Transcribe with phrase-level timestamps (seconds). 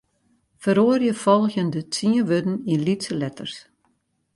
[0.61, 3.55] Feroarje folgjende tsien wurden yn lytse letters.